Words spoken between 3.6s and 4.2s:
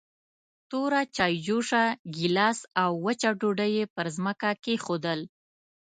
يې پر